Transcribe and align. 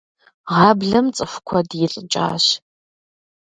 Гъаблэм 0.53 1.07
цӏыху 1.15 1.41
куэд 1.47 1.69
илӏыкӏащ. 1.83 2.45